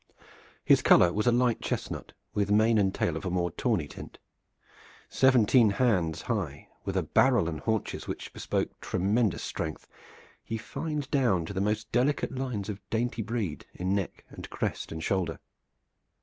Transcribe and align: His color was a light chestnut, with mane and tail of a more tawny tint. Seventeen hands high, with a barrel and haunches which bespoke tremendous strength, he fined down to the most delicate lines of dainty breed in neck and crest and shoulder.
His 0.65 0.81
color 0.81 1.13
was 1.13 1.27
a 1.27 1.31
light 1.31 1.61
chestnut, 1.61 2.13
with 2.33 2.49
mane 2.49 2.79
and 2.79 2.91
tail 2.91 3.15
of 3.15 3.23
a 3.23 3.29
more 3.29 3.51
tawny 3.51 3.87
tint. 3.87 4.17
Seventeen 5.09 5.69
hands 5.69 6.23
high, 6.23 6.69
with 6.85 6.97
a 6.97 7.03
barrel 7.03 7.47
and 7.47 7.59
haunches 7.59 8.07
which 8.07 8.33
bespoke 8.33 8.71
tremendous 8.81 9.43
strength, 9.43 9.87
he 10.43 10.57
fined 10.57 11.11
down 11.11 11.45
to 11.45 11.53
the 11.53 11.61
most 11.61 11.91
delicate 11.91 12.31
lines 12.35 12.67
of 12.67 12.81
dainty 12.89 13.21
breed 13.21 13.67
in 13.75 13.93
neck 13.93 14.25
and 14.31 14.49
crest 14.49 14.91
and 14.91 15.03
shoulder. 15.03 15.37